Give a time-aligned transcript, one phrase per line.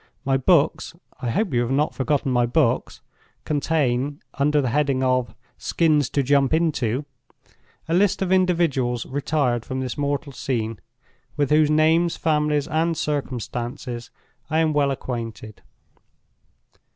[0.25, 6.23] My books—I hope you have not forgotten my Books?—contain, under the heading of Skins To
[6.23, 7.05] Jump Into,
[7.87, 10.79] a list of individuals retired from this mortal scene,
[11.37, 14.09] with whose names, families, and circumstances
[14.49, 15.61] I am well acquainted.